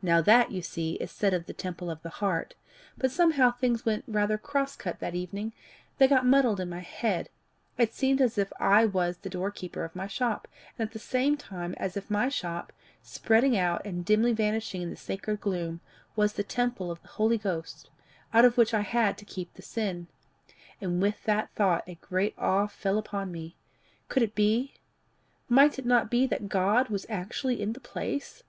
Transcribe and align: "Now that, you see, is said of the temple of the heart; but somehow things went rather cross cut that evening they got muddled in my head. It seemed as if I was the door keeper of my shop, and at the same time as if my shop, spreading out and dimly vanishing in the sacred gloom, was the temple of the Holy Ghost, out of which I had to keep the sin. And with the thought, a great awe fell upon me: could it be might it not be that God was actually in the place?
"Now 0.00 0.20
that, 0.20 0.52
you 0.52 0.62
see, 0.62 0.92
is 1.00 1.10
said 1.10 1.34
of 1.34 1.46
the 1.46 1.52
temple 1.52 1.90
of 1.90 2.00
the 2.02 2.10
heart; 2.22 2.54
but 2.96 3.10
somehow 3.10 3.50
things 3.50 3.84
went 3.84 4.04
rather 4.06 4.38
cross 4.38 4.76
cut 4.76 5.00
that 5.00 5.16
evening 5.16 5.52
they 5.98 6.06
got 6.06 6.24
muddled 6.24 6.60
in 6.60 6.68
my 6.68 6.78
head. 6.78 7.28
It 7.76 7.92
seemed 7.92 8.20
as 8.20 8.38
if 8.38 8.52
I 8.60 8.86
was 8.86 9.16
the 9.16 9.28
door 9.28 9.50
keeper 9.50 9.82
of 9.84 9.96
my 9.96 10.06
shop, 10.06 10.46
and 10.78 10.86
at 10.88 10.92
the 10.92 11.00
same 11.00 11.36
time 11.36 11.74
as 11.78 11.96
if 11.96 12.08
my 12.08 12.28
shop, 12.28 12.72
spreading 13.02 13.58
out 13.58 13.84
and 13.84 14.04
dimly 14.04 14.32
vanishing 14.32 14.80
in 14.82 14.90
the 14.90 14.96
sacred 14.96 15.40
gloom, 15.40 15.80
was 16.14 16.34
the 16.34 16.44
temple 16.44 16.92
of 16.92 17.02
the 17.02 17.08
Holy 17.08 17.36
Ghost, 17.36 17.90
out 18.32 18.44
of 18.44 18.56
which 18.56 18.72
I 18.72 18.82
had 18.82 19.18
to 19.18 19.24
keep 19.24 19.54
the 19.54 19.62
sin. 19.62 20.06
And 20.80 21.02
with 21.02 21.24
the 21.24 21.48
thought, 21.56 21.82
a 21.88 21.96
great 21.96 22.36
awe 22.38 22.68
fell 22.68 22.96
upon 22.96 23.32
me: 23.32 23.56
could 24.08 24.22
it 24.22 24.36
be 24.36 24.74
might 25.48 25.80
it 25.80 25.84
not 25.84 26.12
be 26.12 26.28
that 26.28 26.48
God 26.48 26.90
was 26.90 27.06
actually 27.08 27.60
in 27.60 27.72
the 27.72 27.80
place? 27.80 28.44